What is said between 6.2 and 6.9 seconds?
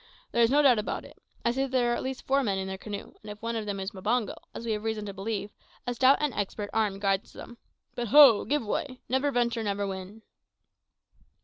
expert